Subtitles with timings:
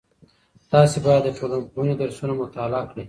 [0.71, 2.99] تاسې باید د ټولنپوهنې درسونه مطالعه کړئ.